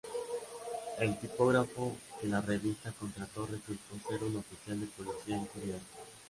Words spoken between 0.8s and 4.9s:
El tipógrafo que la revista contrató resultó ser un oficial de